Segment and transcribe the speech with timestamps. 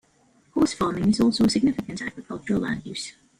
[0.55, 3.13] Horse farming is also a significant agricultural land use.